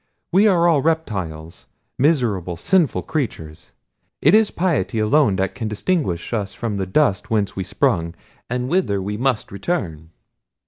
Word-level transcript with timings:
We 0.31 0.47
are 0.47 0.67
all 0.67 0.81
reptiles, 0.81 1.67
miserable, 1.99 2.57
sinful 2.57 3.03
creatures. 3.03 3.71
It 4.19 4.33
is 4.33 4.49
piety 4.49 4.97
alone 4.97 5.35
that 5.35 5.53
can 5.53 5.67
distinguish 5.67 6.33
us 6.33 6.55
from 6.55 6.77
the 6.77 6.87
dust 6.87 7.29
whence 7.29 7.55
we 7.55 7.63
sprung, 7.63 8.15
and 8.49 8.67
whither 8.67 8.99
we 8.99 9.15
must 9.15 9.51
return." 9.51 10.09